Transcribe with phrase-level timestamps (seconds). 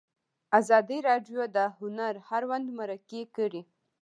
[0.59, 3.61] ازادي راډیو د هنر اړوند مرکې کړي.